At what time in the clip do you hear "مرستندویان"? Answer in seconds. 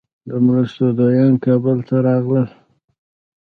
0.45-1.33